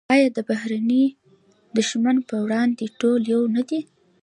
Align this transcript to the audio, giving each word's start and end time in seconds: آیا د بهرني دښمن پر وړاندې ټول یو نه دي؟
آیا 0.13 0.27
د 0.37 0.39
بهرني 0.49 1.03
دښمن 1.77 2.15
پر 2.27 2.37
وړاندې 2.45 2.85
ټول 2.99 3.21
یو 3.33 3.41
نه 3.55 3.61
دي؟ 3.69 3.79